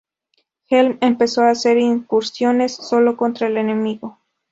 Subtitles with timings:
[0.67, 4.17] Helm empezó a hacer incursiones solo contra el enemigo.